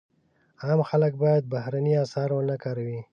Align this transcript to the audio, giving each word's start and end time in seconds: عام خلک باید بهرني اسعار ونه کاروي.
عام 0.63 0.79
خلک 0.89 1.13
باید 1.23 1.43
بهرني 1.53 1.93
اسعار 2.03 2.29
ونه 2.33 2.55
کاروي. 2.63 2.99